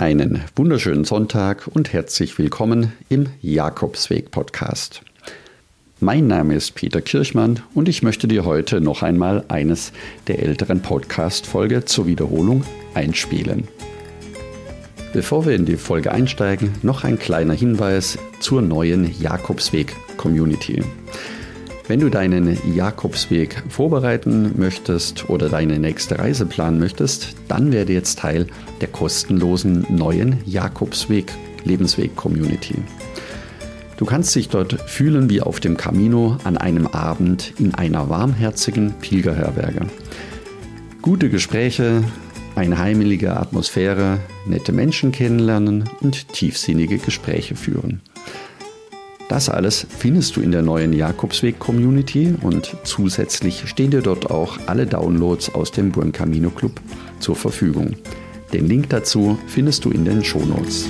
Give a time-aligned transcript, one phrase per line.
[0.00, 5.02] Einen wunderschönen Sonntag und herzlich willkommen im Jakobsweg Podcast.
[6.00, 9.92] Mein Name ist Peter Kirchmann und ich möchte dir heute noch einmal eines
[10.26, 13.68] der älteren Podcast-Folge zur Wiederholung einspielen.
[15.12, 20.82] Bevor wir in die Folge einsteigen, noch ein kleiner Hinweis zur neuen Jakobsweg Community.
[21.90, 28.20] Wenn du deinen Jakobsweg vorbereiten möchtest oder deine nächste Reise planen möchtest, dann werde jetzt
[28.20, 28.46] Teil
[28.80, 31.32] der kostenlosen neuen Jakobsweg
[31.64, 32.76] Lebensweg Community.
[33.96, 38.94] Du kannst dich dort fühlen wie auf dem Camino an einem Abend in einer warmherzigen
[39.00, 39.86] Pilgerherberge.
[41.02, 42.04] Gute Gespräche,
[42.54, 48.00] eine heimelige Atmosphäre, nette Menschen kennenlernen und tiefsinnige Gespräche führen.
[49.30, 54.58] Das alles findest du in der neuen Jakobsweg Community und zusätzlich stehen dir dort auch
[54.66, 56.80] alle Downloads aus dem Buen Camino Club
[57.20, 57.94] zur Verfügung.
[58.52, 60.88] Den Link dazu findest du in den Shownotes.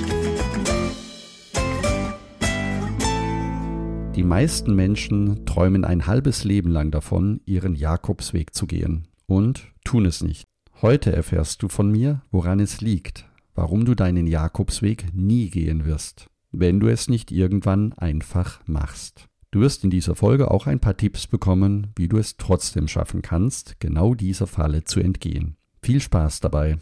[4.15, 10.07] Die meisten Menschen träumen ein halbes Leben lang davon, ihren Jakobsweg zu gehen und tun
[10.07, 10.45] es nicht.
[10.81, 16.30] Heute erfährst du von mir, woran es liegt, warum du deinen Jakobsweg nie gehen wirst
[16.51, 19.27] wenn du es nicht irgendwann einfach machst.
[19.51, 23.21] Du wirst in dieser Folge auch ein paar Tipps bekommen, wie du es trotzdem schaffen
[23.21, 25.57] kannst, genau dieser Falle zu entgehen.
[25.81, 26.77] Viel Spaß dabei!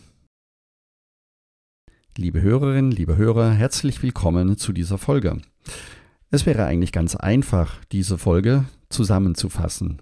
[2.17, 5.37] Liebe Hörerinnen, liebe Hörer, herzlich willkommen zu dieser Folge.
[6.31, 10.01] Es wäre eigentlich ganz einfach, diese Folge zusammenzufassen,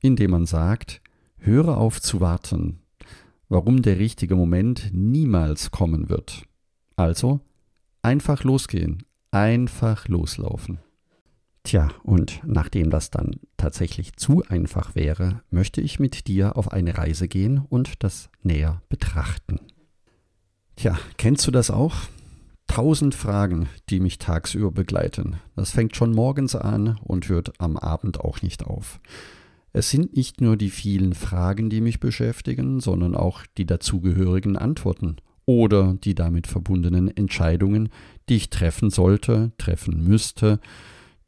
[0.00, 1.02] indem man sagt,
[1.36, 2.80] höre auf zu warten,
[3.48, 6.44] warum der richtige Moment niemals kommen wird.
[6.96, 7.40] Also
[8.02, 10.78] Einfach losgehen, einfach loslaufen.
[11.64, 16.96] Tja, und nachdem das dann tatsächlich zu einfach wäre, möchte ich mit dir auf eine
[16.96, 19.60] Reise gehen und das näher betrachten.
[20.76, 21.94] Tja, kennst du das auch?
[22.66, 25.36] Tausend Fragen, die mich tagsüber begleiten.
[25.54, 29.00] Das fängt schon morgens an und hört am Abend auch nicht auf.
[29.74, 35.16] Es sind nicht nur die vielen Fragen, die mich beschäftigen, sondern auch die dazugehörigen Antworten
[35.50, 37.88] oder die damit verbundenen Entscheidungen,
[38.28, 40.60] die ich treffen sollte, treffen müsste,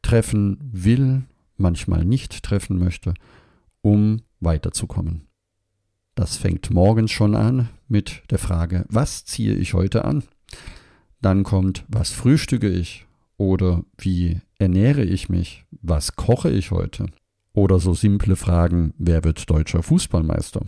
[0.01, 1.25] treffen will,
[1.57, 3.15] manchmal nicht treffen möchte,
[3.81, 5.23] um weiterzukommen.
[6.15, 10.23] Das fängt morgens schon an mit der Frage, was ziehe ich heute an?
[11.21, 13.07] Dann kommt, was frühstücke ich?
[13.39, 15.65] Oder wie ernähre ich mich?
[15.81, 17.07] Was koche ich heute?
[17.55, 20.61] Oder so simple Fragen, wer wird deutscher Fußballmeister?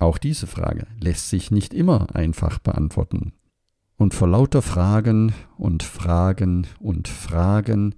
[0.00, 3.32] Auch diese Frage lässt sich nicht immer einfach beantworten.
[3.96, 7.94] Und vor lauter Fragen und Fragen und Fragen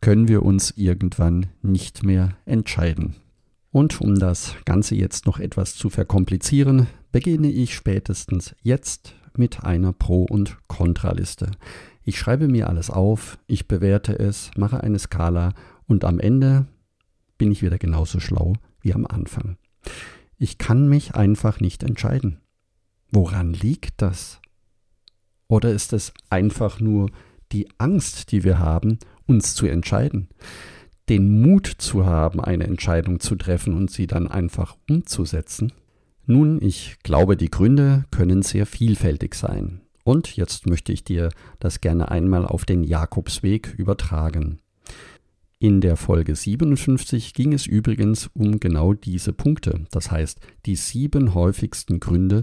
[0.00, 3.16] können wir uns irgendwann nicht mehr entscheiden.
[3.72, 9.92] Und um das Ganze jetzt noch etwas zu verkomplizieren, beginne ich spätestens jetzt mit einer
[9.92, 11.50] Pro- und Kontraliste.
[12.04, 15.54] Ich schreibe mir alles auf, ich bewerte es, mache eine Skala
[15.88, 16.66] und am Ende
[17.36, 19.56] bin ich wieder genauso schlau wie am Anfang.
[20.42, 22.40] Ich kann mich einfach nicht entscheiden.
[23.12, 24.40] Woran liegt das?
[25.46, 27.12] Oder ist es einfach nur
[27.52, 28.98] die Angst, die wir haben,
[29.28, 30.30] uns zu entscheiden?
[31.08, 35.72] Den Mut zu haben, eine Entscheidung zu treffen und sie dann einfach umzusetzen?
[36.26, 39.82] Nun, ich glaube, die Gründe können sehr vielfältig sein.
[40.02, 41.28] Und jetzt möchte ich dir
[41.60, 44.58] das gerne einmal auf den Jakobsweg übertragen.
[45.62, 51.34] In der Folge 57 ging es übrigens um genau diese Punkte, das heißt die sieben
[51.34, 52.42] häufigsten Gründe,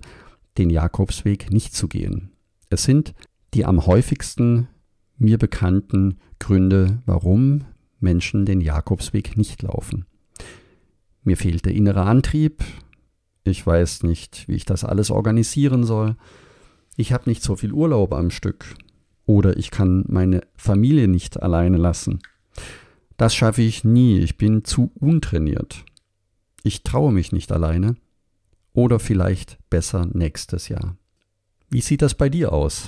[0.58, 2.32] den Jakobsweg nicht zu gehen.
[2.70, 3.14] Es sind
[3.54, 4.70] die am häufigsten
[5.18, 7.66] mir bekannten Gründe, warum
[8.00, 10.06] Menschen den Jakobsweg nicht laufen.
[11.22, 12.64] Mir fehlt der innere Antrieb,
[13.44, 16.16] ich weiß nicht, wie ich das alles organisieren soll,
[16.96, 18.76] ich habe nicht so viel Urlaub am Stück.
[19.26, 22.22] Oder ich kann meine Familie nicht alleine lassen
[23.20, 25.84] das schaffe ich nie, ich bin zu untrainiert.
[26.64, 27.98] Ich traue mich nicht alleine.
[28.72, 30.96] Oder vielleicht besser nächstes Jahr.
[31.70, 32.88] Wie sieht das bei dir aus?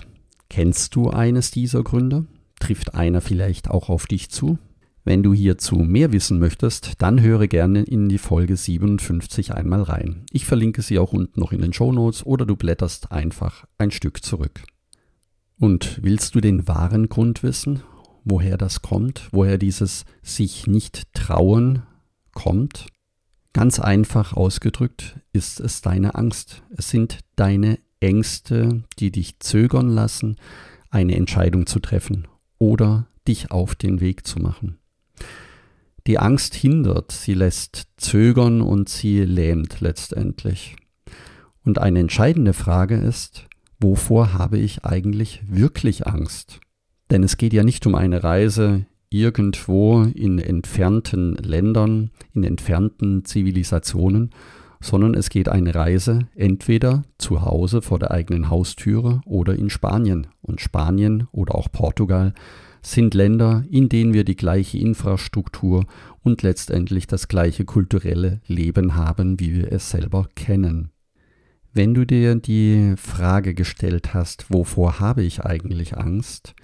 [0.49, 2.27] Kennst du eines dieser Gründe?
[2.61, 4.57] Trifft einer vielleicht auch auf dich zu?
[5.03, 10.25] Wenn du hierzu mehr wissen möchtest, dann höre gerne in die Folge 57 einmal rein.
[10.31, 13.91] Ich verlinke sie auch unten noch in den Show Notes oder du blätterst einfach ein
[13.91, 14.61] Stück zurück.
[15.59, 17.83] Und willst du den wahren Grund wissen?
[18.23, 21.83] Woher das kommt, woher dieses sich nicht trauen
[22.33, 22.87] kommt.
[23.53, 26.63] Ganz einfach ausgedrückt ist es deine Angst.
[26.69, 30.37] Es sind deine Ängste, die dich zögern lassen,
[30.89, 32.27] eine Entscheidung zu treffen
[32.57, 34.77] oder dich auf den Weg zu machen.
[36.07, 40.75] Die Angst hindert, sie lässt zögern und sie lähmt letztendlich.
[41.63, 43.47] Und eine entscheidende Frage ist,
[43.79, 46.59] wovor habe ich eigentlich wirklich Angst?
[47.11, 54.31] Denn es geht ja nicht um eine Reise irgendwo in entfernten Ländern, in entfernten Zivilisationen,
[54.79, 60.27] sondern es geht eine Reise entweder zu Hause vor der eigenen Haustüre oder in Spanien.
[60.41, 62.33] Und Spanien oder auch Portugal
[62.81, 65.85] sind Länder, in denen wir die gleiche Infrastruktur
[66.23, 70.91] und letztendlich das gleiche kulturelle Leben haben, wie wir es selber kennen.
[71.73, 76.55] Wenn du dir die Frage gestellt hast, wovor habe ich eigentlich Angst,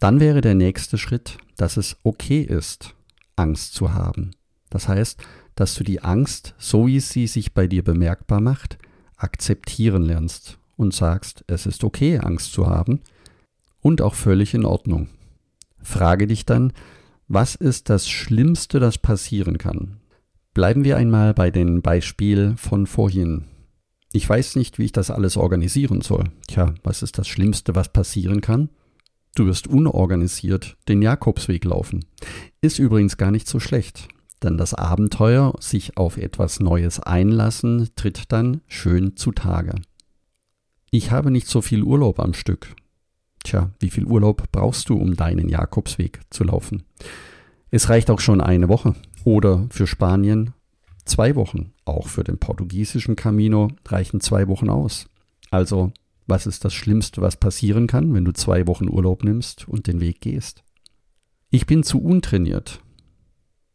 [0.00, 2.94] dann wäre der nächste Schritt, dass es okay ist,
[3.36, 4.32] Angst zu haben.
[4.70, 5.22] Das heißt,
[5.54, 8.78] dass du die Angst, so wie sie sich bei dir bemerkbar macht,
[9.16, 13.00] akzeptieren lernst und sagst, es ist okay, Angst zu haben
[13.80, 15.08] und auch völlig in Ordnung.
[15.82, 16.72] Frage dich dann,
[17.28, 20.00] was ist das Schlimmste, das passieren kann?
[20.54, 23.44] Bleiben wir einmal bei dem Beispiel von vorhin.
[24.12, 26.24] Ich weiß nicht, wie ich das alles organisieren soll.
[26.48, 28.70] Tja, was ist das Schlimmste, was passieren kann?
[29.34, 32.04] Du wirst unorganisiert den Jakobsweg laufen.
[32.60, 34.08] Ist übrigens gar nicht so schlecht,
[34.42, 39.74] denn das Abenteuer, sich auf etwas Neues einlassen, tritt dann schön zutage.
[40.90, 42.74] Ich habe nicht so viel Urlaub am Stück.
[43.44, 46.82] Tja, wie viel Urlaub brauchst du, um deinen Jakobsweg zu laufen?
[47.70, 48.94] Es reicht auch schon eine Woche
[49.24, 50.52] oder für Spanien
[51.04, 51.72] zwei Wochen.
[51.84, 55.06] Auch für den portugiesischen Camino reichen zwei Wochen aus.
[55.50, 55.92] Also,
[56.30, 60.00] was ist das Schlimmste, was passieren kann, wenn du zwei Wochen Urlaub nimmst und den
[60.00, 60.62] Weg gehst?
[61.50, 62.80] Ich bin zu untrainiert.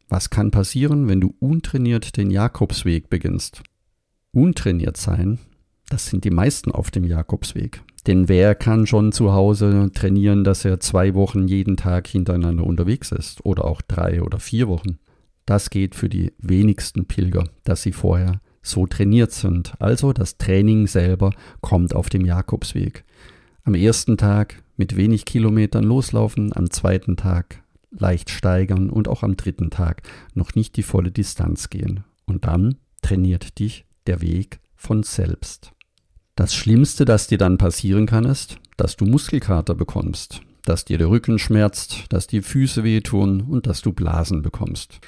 [0.07, 3.63] Was kann passieren, wenn du untrainiert den Jakobsweg beginnst?
[4.31, 5.39] Untrainiert sein,
[5.89, 7.83] das sind die meisten auf dem Jakobsweg.
[8.07, 13.11] Denn wer kann schon zu Hause trainieren, dass er zwei Wochen jeden Tag hintereinander unterwegs
[13.11, 14.99] ist oder auch drei oder vier Wochen?
[15.45, 19.73] Das geht für die wenigsten Pilger, dass sie vorher so trainiert sind.
[19.79, 21.31] Also das Training selber
[21.61, 23.03] kommt auf dem Jakobsweg.
[23.63, 29.37] Am ersten Tag mit wenig Kilometern loslaufen, am zweiten Tag leicht steigern und auch am
[29.37, 30.01] dritten Tag
[30.33, 32.03] noch nicht die volle Distanz gehen.
[32.25, 35.71] Und dann trainiert dich der Weg von selbst.
[36.35, 41.09] Das Schlimmste, das dir dann passieren kann, ist, dass du Muskelkater bekommst, dass dir der
[41.09, 44.99] Rücken schmerzt, dass die Füße wehtun und dass du Blasen bekommst.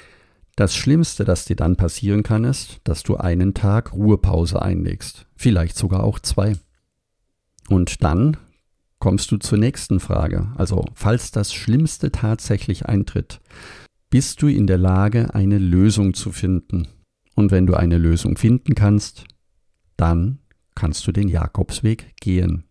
[0.58, 5.76] Das Schlimmste, das dir dann passieren kann, ist, dass du einen Tag Ruhepause einlegst, vielleicht
[5.76, 6.56] sogar auch zwei.
[7.68, 8.36] Und dann
[8.98, 10.50] kommst du zur nächsten Frage.
[10.56, 13.40] Also, falls das Schlimmste tatsächlich eintritt,
[14.10, 16.88] bist du in der Lage, eine Lösung zu finden.
[17.36, 19.26] Und wenn du eine Lösung finden kannst,
[19.96, 20.40] dann
[20.74, 22.64] kannst du den Jakobsweg gehen.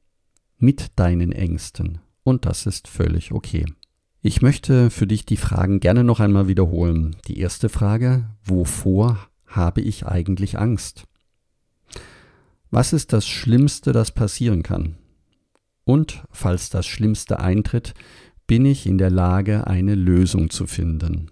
[0.58, 2.00] Mit deinen Ängsten.
[2.24, 3.66] Und das ist völlig okay.
[4.22, 7.16] Ich möchte für dich die Fragen gerne noch einmal wiederholen.
[7.28, 11.04] Die erste Frage, wovor habe ich eigentlich Angst?
[12.72, 14.98] Was ist das Schlimmste, das passieren kann?
[15.84, 17.94] Und falls das Schlimmste eintritt,
[18.48, 21.32] bin ich in der Lage, eine Lösung zu finden.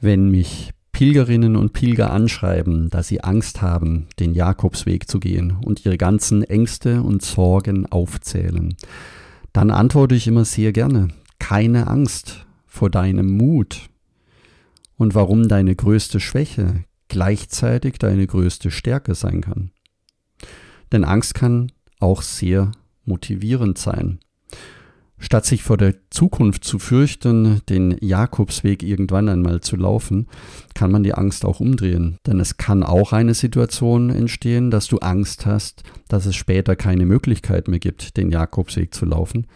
[0.00, 5.86] Wenn mich Pilgerinnen und Pilger anschreiben, dass sie Angst haben, den Jakobsweg zu gehen und
[5.86, 8.76] ihre ganzen Ängste und Sorgen aufzählen,
[9.52, 11.08] dann antworte ich immer sehr gerne,
[11.42, 13.90] keine Angst vor deinem Mut
[14.96, 19.72] und warum deine größte Schwäche gleichzeitig deine größte Stärke sein kann.
[20.92, 22.70] Denn Angst kann auch sehr
[23.04, 24.20] motivierend sein.
[25.18, 30.28] Statt sich vor der Zukunft zu fürchten, den Jakobsweg irgendwann einmal zu laufen,
[30.74, 32.18] kann man die Angst auch umdrehen.
[32.24, 37.04] Denn es kann auch eine Situation entstehen, dass du Angst hast, dass es später keine
[37.04, 39.48] Möglichkeit mehr gibt, den Jakobsweg zu laufen,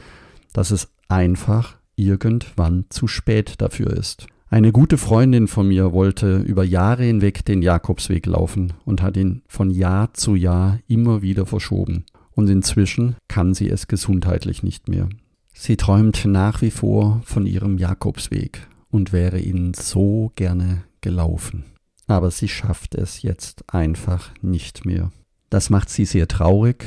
[0.52, 4.26] dass es einfach irgendwann zu spät dafür ist.
[4.48, 9.42] Eine gute Freundin von mir wollte über Jahre hinweg den Jakobsweg laufen und hat ihn
[9.48, 12.04] von Jahr zu Jahr immer wieder verschoben.
[12.32, 15.08] Und inzwischen kann sie es gesundheitlich nicht mehr.
[15.52, 21.64] Sie träumt nach wie vor von ihrem Jakobsweg und wäre ihn so gerne gelaufen.
[22.06, 25.10] Aber sie schafft es jetzt einfach nicht mehr.
[25.50, 26.84] Das macht sie sehr traurig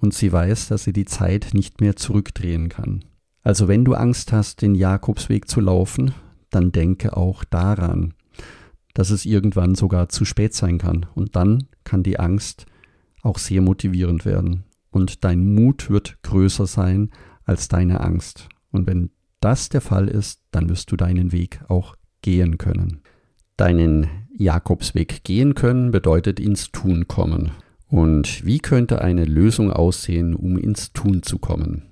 [0.00, 3.04] und sie weiß, dass sie die Zeit nicht mehr zurückdrehen kann.
[3.42, 6.12] Also wenn du Angst hast, den Jakobsweg zu laufen,
[6.50, 8.14] dann denke auch daran,
[8.94, 11.06] dass es irgendwann sogar zu spät sein kann.
[11.14, 12.66] Und dann kann die Angst
[13.22, 14.64] auch sehr motivierend werden.
[14.90, 17.10] Und dein Mut wird größer sein
[17.44, 18.48] als deine Angst.
[18.70, 23.00] Und wenn das der Fall ist, dann wirst du deinen Weg auch gehen können.
[23.56, 24.06] Deinen
[24.36, 27.52] Jakobsweg gehen können bedeutet ins Tun kommen.
[27.86, 31.89] Und wie könnte eine Lösung aussehen, um ins Tun zu kommen?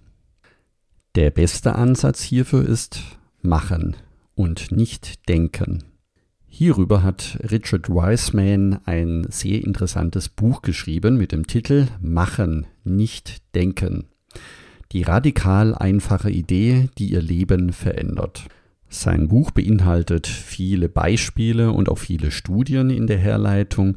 [1.19, 3.01] Der beste Ansatz hierfür ist
[3.43, 3.97] machen
[4.37, 5.83] und nicht denken.
[6.47, 14.05] Hierüber hat Richard Wiseman ein sehr interessantes Buch geschrieben mit dem Titel Machen, nicht denken.
[14.93, 18.47] Die radikal einfache Idee, die ihr Leben verändert.
[18.89, 23.97] Sein Buch beinhaltet viele Beispiele und auch viele Studien in der Herleitung,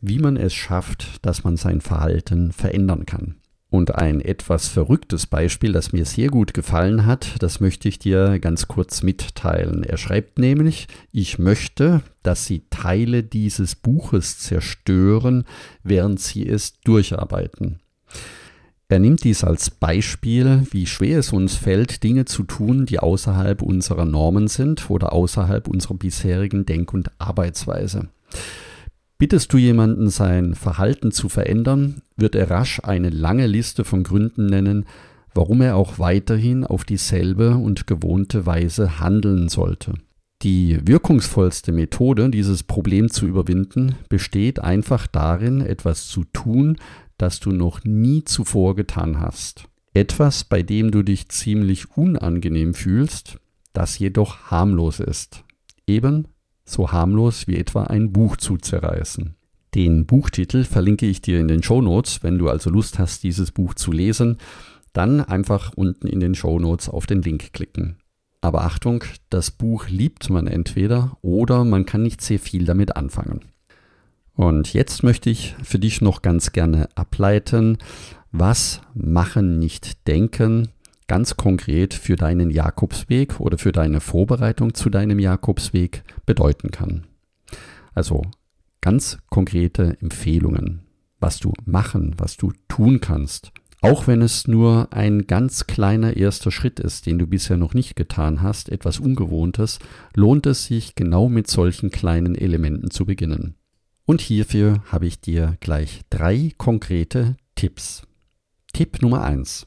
[0.00, 3.41] wie man es schafft, dass man sein Verhalten verändern kann.
[3.72, 8.38] Und ein etwas verrücktes Beispiel, das mir sehr gut gefallen hat, das möchte ich dir
[8.38, 9.82] ganz kurz mitteilen.
[9.82, 15.44] Er schreibt nämlich, ich möchte, dass Sie Teile dieses Buches zerstören,
[15.82, 17.80] während Sie es durcharbeiten.
[18.88, 23.62] Er nimmt dies als Beispiel, wie schwer es uns fällt, Dinge zu tun, die außerhalb
[23.62, 28.10] unserer Normen sind oder außerhalb unserer bisherigen Denk- und Arbeitsweise.
[29.22, 34.46] Bittest du jemanden, sein Verhalten zu verändern, wird er rasch eine lange Liste von Gründen
[34.46, 34.84] nennen,
[35.32, 39.94] warum er auch weiterhin auf dieselbe und gewohnte Weise handeln sollte.
[40.42, 46.78] Die wirkungsvollste Methode, dieses Problem zu überwinden, besteht einfach darin, etwas zu tun,
[47.16, 49.68] das du noch nie zuvor getan hast.
[49.94, 53.38] Etwas, bei dem du dich ziemlich unangenehm fühlst,
[53.72, 55.44] das jedoch harmlos ist.
[55.86, 56.26] Eben
[56.64, 59.34] so harmlos wie etwa ein Buch zu zerreißen.
[59.74, 63.52] Den Buchtitel verlinke ich dir in den Show Notes, wenn du also Lust hast, dieses
[63.52, 64.36] Buch zu lesen,
[64.92, 67.96] dann einfach unten in den Show Notes auf den Link klicken.
[68.42, 73.40] Aber Achtung, das Buch liebt man entweder oder man kann nicht sehr viel damit anfangen.
[74.34, 77.78] Und jetzt möchte ich für dich noch ganz gerne ableiten,
[78.30, 80.68] was machen nicht denken
[81.12, 87.06] ganz konkret für deinen Jakobsweg oder für deine Vorbereitung zu deinem Jakobsweg bedeuten kann.
[87.92, 88.22] Also
[88.80, 90.86] ganz konkrete Empfehlungen,
[91.20, 93.52] was du machen, was du tun kannst.
[93.82, 97.94] Auch wenn es nur ein ganz kleiner erster Schritt ist, den du bisher noch nicht
[97.94, 99.80] getan hast, etwas Ungewohntes,
[100.16, 103.56] lohnt es sich genau mit solchen kleinen Elementen zu beginnen.
[104.06, 108.00] Und hierfür habe ich dir gleich drei konkrete Tipps.
[108.72, 109.66] Tipp Nummer eins: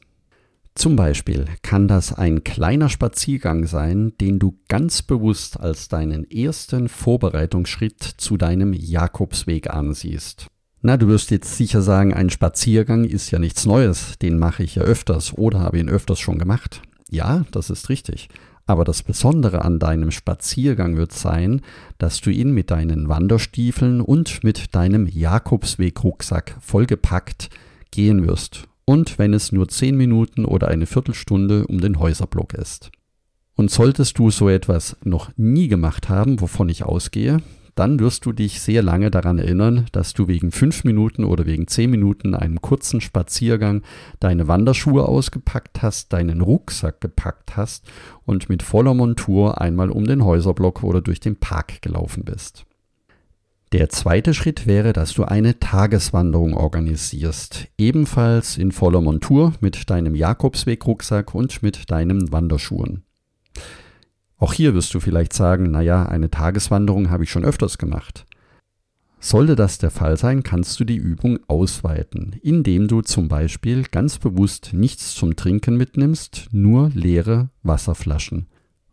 [0.76, 6.88] zum Beispiel kann das ein kleiner Spaziergang sein, den du ganz bewusst als deinen ersten
[6.88, 10.48] Vorbereitungsschritt zu deinem Jakobsweg ansiehst.
[10.82, 14.74] Na, du wirst jetzt sicher sagen, ein Spaziergang ist ja nichts Neues, den mache ich
[14.74, 16.82] ja öfters oder habe ihn öfters schon gemacht.
[17.10, 18.28] Ja, das ist richtig.
[18.66, 21.62] Aber das Besondere an deinem Spaziergang wird sein,
[21.96, 27.48] dass du ihn mit deinen Wanderstiefeln und mit deinem Jakobsweg-Rucksack vollgepackt
[27.90, 32.90] gehen wirst und wenn es nur zehn Minuten oder eine Viertelstunde um den Häuserblock ist.
[33.54, 37.38] Und solltest du so etwas noch nie gemacht haben, wovon ich ausgehe,
[37.74, 41.66] dann wirst du dich sehr lange daran erinnern, dass du wegen fünf Minuten oder wegen
[41.66, 43.82] zehn Minuten einem kurzen Spaziergang
[44.18, 47.86] deine Wanderschuhe ausgepackt hast, deinen Rucksack gepackt hast
[48.24, 52.64] und mit voller Montur einmal um den Häuserblock oder durch den Park gelaufen bist.
[53.72, 60.14] Der zweite Schritt wäre, dass du eine Tageswanderung organisierst, ebenfalls in voller Montur mit deinem
[60.14, 63.02] Jakobsweg-Rucksack und mit deinen Wanderschuhen.
[64.38, 68.26] Auch hier wirst du vielleicht sagen, naja, eine Tageswanderung habe ich schon öfters gemacht.
[69.18, 74.18] Sollte das der Fall sein, kannst du die Übung ausweiten, indem du zum Beispiel ganz
[74.18, 78.46] bewusst nichts zum Trinken mitnimmst, nur leere Wasserflaschen.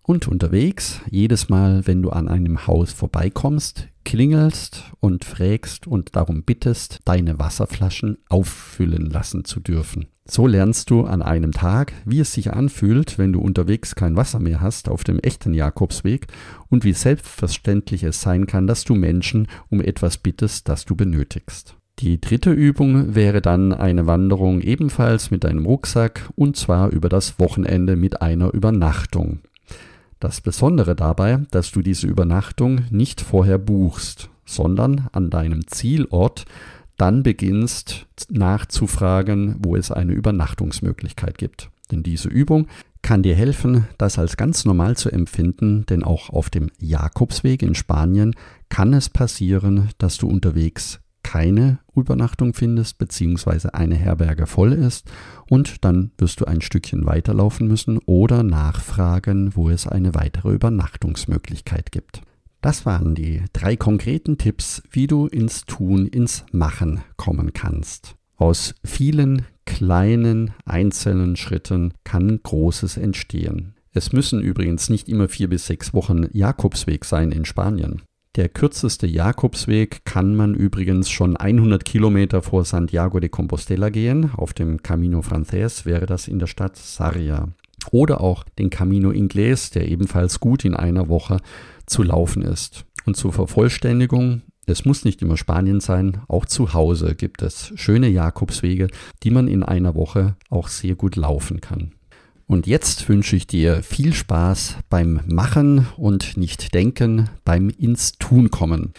[0.05, 6.43] Und unterwegs, jedes Mal, wenn du an einem Haus vorbeikommst, klingelst und fragst und darum
[6.43, 10.07] bittest, deine Wasserflaschen auffüllen lassen zu dürfen.
[10.25, 14.39] So lernst du an einem Tag, wie es sich anfühlt, wenn du unterwegs kein Wasser
[14.39, 16.27] mehr hast auf dem echten Jakobsweg
[16.69, 21.77] und wie selbstverständlich es sein kann, dass du Menschen um etwas bittest, das du benötigst.
[21.99, 27.39] Die dritte Übung wäre dann eine Wanderung ebenfalls mit deinem Rucksack und zwar über das
[27.39, 29.39] Wochenende mit einer Übernachtung.
[30.23, 36.45] Das Besondere dabei, dass du diese Übernachtung nicht vorher buchst, sondern an deinem Zielort
[36.95, 41.71] dann beginnst nachzufragen, wo es eine Übernachtungsmöglichkeit gibt.
[41.91, 42.67] Denn diese Übung
[43.01, 47.75] kann dir helfen, das als ganz normal zu empfinden, denn auch auf dem Jakobsweg in
[47.75, 48.33] Spanien
[48.69, 55.11] kann es passieren, dass du unterwegs keine Übernachtung findest, beziehungsweise eine Herberge voll ist
[55.53, 61.91] und dann wirst du ein Stückchen weiterlaufen müssen oder nachfragen, wo es eine weitere Übernachtungsmöglichkeit
[61.91, 62.23] gibt.
[62.61, 68.15] Das waren die drei konkreten Tipps, wie du ins Tun, ins Machen kommen kannst.
[68.35, 73.75] Aus vielen kleinen einzelnen Schritten kann Großes entstehen.
[73.91, 78.01] Es müssen übrigens nicht immer vier bis sechs Wochen Jakobsweg sein in Spanien.
[78.35, 84.31] Der kürzeste Jakobsweg kann man übrigens schon 100 Kilometer vor Santiago de Compostela gehen.
[84.35, 87.49] Auf dem Camino Frances wäre das in der Stadt Sarria.
[87.91, 91.41] Oder auch den Camino Inglés, der ebenfalls gut in einer Woche
[91.85, 92.85] zu laufen ist.
[93.05, 98.07] Und zur Vervollständigung, es muss nicht immer Spanien sein, auch zu Hause gibt es schöne
[98.07, 98.87] Jakobswege,
[99.21, 101.91] die man in einer Woche auch sehr gut laufen kann.
[102.47, 108.51] Und jetzt wünsche ich dir viel Spaß beim Machen und nicht Denken, beim ins Tun
[108.51, 108.93] kommen.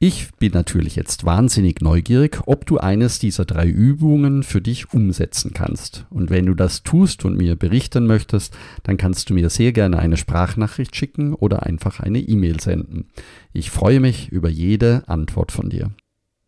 [0.00, 5.52] Ich bin natürlich jetzt wahnsinnig neugierig, ob du eines dieser drei Übungen für dich umsetzen
[5.54, 6.06] kannst.
[6.08, 9.98] Und wenn du das tust und mir berichten möchtest, dann kannst du mir sehr gerne
[9.98, 13.06] eine Sprachnachricht schicken oder einfach eine E-Mail senden.
[13.52, 15.90] Ich freue mich über jede Antwort von dir.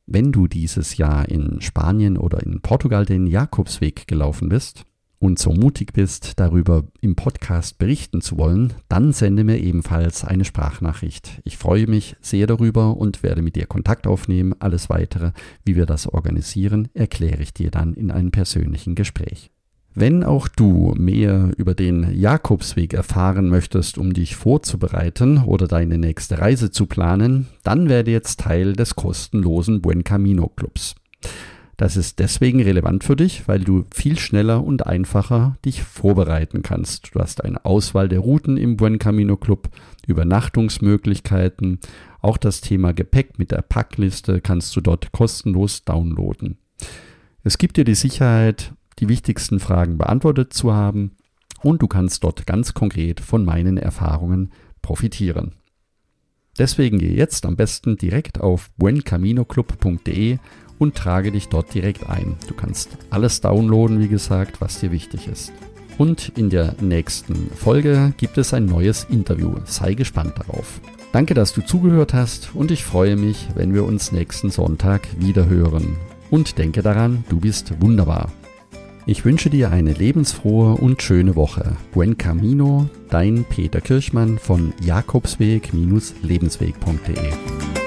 [0.07, 4.85] Wenn du dieses Jahr in Spanien oder in Portugal den Jakobsweg gelaufen bist,
[5.21, 10.45] und so mutig bist, darüber im Podcast berichten zu wollen, dann sende mir ebenfalls eine
[10.45, 11.41] Sprachnachricht.
[11.45, 14.55] Ich freue mich sehr darüber und werde mit dir Kontakt aufnehmen.
[14.59, 15.33] Alles weitere,
[15.65, 19.51] wie wir das organisieren, erkläre ich dir dann in einem persönlichen Gespräch.
[19.95, 26.39] Wenn auch du mehr über den Jakobsweg erfahren möchtest, um dich vorzubereiten oder deine nächste
[26.39, 30.95] Reise zu planen, dann werde jetzt Teil des kostenlosen Buen Camino Clubs.
[31.81, 37.15] Das ist deswegen relevant für dich, weil du viel schneller und einfacher dich vorbereiten kannst.
[37.15, 39.71] Du hast eine Auswahl der Routen im Buen Camino Club,
[40.07, 41.81] Übernachtungsmöglichkeiten,
[42.21, 46.59] auch das Thema Gepäck mit der Packliste kannst du dort kostenlos downloaden.
[47.45, 51.13] Es gibt dir die Sicherheit, die wichtigsten Fragen beantwortet zu haben
[51.63, 55.55] und du kannst dort ganz konkret von meinen Erfahrungen profitieren.
[56.59, 60.37] Deswegen geh jetzt am besten direkt auf buencaminoclub.de
[60.81, 62.35] und trage dich dort direkt ein.
[62.49, 65.53] Du kannst alles downloaden, wie gesagt, was dir wichtig ist.
[65.99, 69.55] Und in der nächsten Folge gibt es ein neues Interview.
[69.67, 70.81] Sei gespannt darauf.
[71.13, 75.47] Danke, dass du zugehört hast und ich freue mich, wenn wir uns nächsten Sonntag wieder
[75.47, 75.99] hören.
[76.31, 78.33] Und denke daran, du bist wunderbar.
[79.07, 81.77] Ich wünsche dir eine lebensfrohe und schöne Woche.
[81.93, 87.80] Buen Camino, dein Peter Kirchmann von Jakobsweg-lebensweg.de.